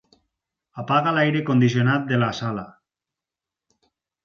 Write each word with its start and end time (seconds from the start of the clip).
Apaga 0.83 1.13
l'aire 1.17 1.43
condicionat 1.51 2.09
de 2.13 2.21
la 2.25 2.31
sala. 2.41 2.65